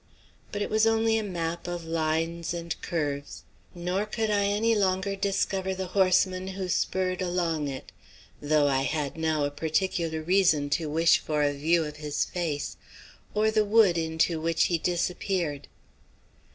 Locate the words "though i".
8.41-8.81